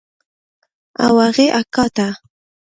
او 1.05 1.13
هغې 1.25 1.47
اکا 1.59 1.85
ته. 1.95 2.07